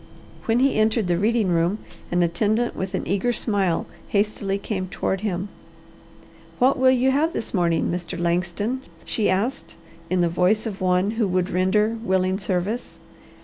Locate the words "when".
0.45-0.61